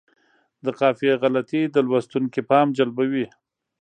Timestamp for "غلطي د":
1.21-1.75